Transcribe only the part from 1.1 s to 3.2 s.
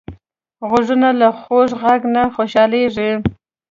له خوږ غږ نه خوشحالېږي